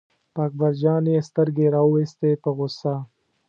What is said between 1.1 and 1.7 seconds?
یې سترګې